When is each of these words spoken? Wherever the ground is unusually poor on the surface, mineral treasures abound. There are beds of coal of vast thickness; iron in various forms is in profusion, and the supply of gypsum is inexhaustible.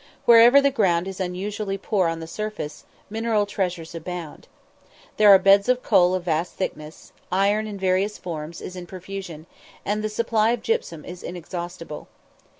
Wherever 0.25 0.59
the 0.59 0.71
ground 0.71 1.07
is 1.07 1.19
unusually 1.19 1.77
poor 1.77 2.07
on 2.07 2.21
the 2.21 2.25
surface, 2.25 2.85
mineral 3.07 3.45
treasures 3.45 3.93
abound. 3.93 4.47
There 5.17 5.29
are 5.29 5.37
beds 5.37 5.69
of 5.69 5.83
coal 5.83 6.15
of 6.15 6.23
vast 6.23 6.55
thickness; 6.55 7.11
iron 7.31 7.67
in 7.67 7.77
various 7.77 8.17
forms 8.17 8.61
is 8.61 8.75
in 8.75 8.87
profusion, 8.87 9.45
and 9.85 10.03
the 10.03 10.09
supply 10.09 10.53
of 10.53 10.63
gypsum 10.63 11.05
is 11.05 11.21
inexhaustible. 11.21 12.07